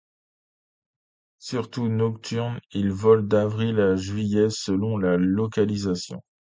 [1.37, 6.23] Surtout nocturne, il vole d'avril à juillet selon la localisation.